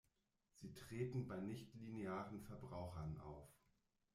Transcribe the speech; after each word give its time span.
Sie 0.55 0.73
treten 0.73 1.27
bei 1.27 1.39
nichtlinearen 1.41 2.41
Verbrauchern 2.41 3.19
auf. 3.23 3.47